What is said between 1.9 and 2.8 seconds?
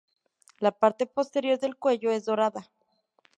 es dorado.